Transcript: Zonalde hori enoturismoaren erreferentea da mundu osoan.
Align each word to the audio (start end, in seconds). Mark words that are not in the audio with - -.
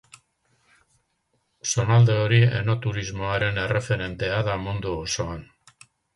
Zonalde 1.73 2.15
hori 2.21 2.39
enoturismoaren 2.61 3.61
erreferentea 3.67 4.43
da 4.51 4.59
mundu 4.65 4.97
osoan. 5.05 5.47